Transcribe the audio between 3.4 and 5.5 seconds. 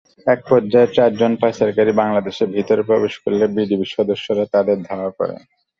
BGB সদস্যরা তাদের ধাওয়া করেন।